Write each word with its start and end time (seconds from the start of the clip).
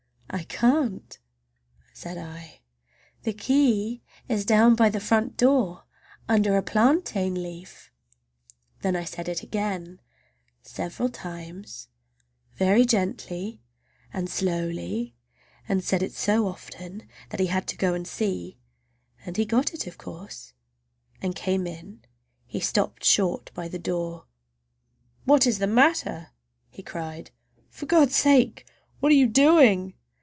"I 0.33 0.43
can't," 0.45 1.19
said 1.91 2.17
I. 2.17 2.61
"The 3.23 3.33
key 3.33 4.01
is 4.29 4.45
down 4.45 4.75
by 4.75 4.87
the 4.87 5.01
front 5.01 5.35
door 5.35 5.83
under 6.29 6.55
a 6.55 6.63
plantain 6.63 7.33
leaf!" 7.43 7.91
And 8.81 8.95
then 8.95 8.95
I 8.95 9.03
said 9.03 9.27
it 9.27 9.43
again, 9.43 9.99
several 10.61 11.09
times, 11.09 11.89
very 12.55 12.85
gently 12.85 13.59
and 14.13 14.29
slowly, 14.29 15.15
and 15.67 15.83
said 15.83 16.01
it 16.01 16.13
so 16.13 16.47
often 16.47 17.09
that 17.29 17.41
he 17.41 17.47
had 17.47 17.67
to 17.67 17.75
go 17.75 17.93
and 17.93 18.07
see, 18.07 18.57
and 19.25 19.35
he 19.35 19.43
got 19.43 19.73
it, 19.73 19.85
of 19.85 19.97
course, 19.97 20.53
and 21.21 21.35
came 21.35 21.67
in. 21.67 22.03
He 22.45 22.61
stopped 22.61 23.03
short 23.03 23.51
by 23.53 23.67
the 23.67 23.79
door. 23.79 24.27
"What 25.25 25.45
is 25.45 25.59
the 25.59 25.67
matter?" 25.67 26.29
he 26.69 26.81
cried. 26.81 27.31
"For 27.69 27.85
God's 27.85 28.15
sake, 28.15 28.65
what 29.01 29.11
are 29.11 29.15
you 29.15 29.27
doing!" 29.27 29.93